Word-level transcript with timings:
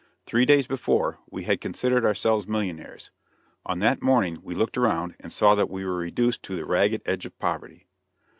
Three 0.25 0.45
days 0.47 0.65
before, 0.65 1.19
we 1.29 1.43
had 1.43 1.61
considered 1.61 2.05
ourselves 2.05 2.47
millionaires; 2.47 3.11
on 3.67 3.77
that 3.81 4.01
morning 4.01 4.39
we 4.41 4.55
looked 4.55 4.75
around 4.75 5.15
and 5.19 5.31
saw 5.31 5.53
that 5.53 5.69
we 5.69 5.85
were 5.85 5.95
reduced 5.95 6.41
to 6.41 6.55
the 6.55 6.65
ragged 6.65 7.03
edge 7.05 7.27
of 7.27 7.37
poverty. 7.37 7.85